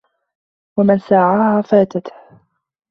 وَمَنْ 0.77 0.97
سَاعَاهَا 0.99 1.61
فَاتَتْهُ 1.61 2.11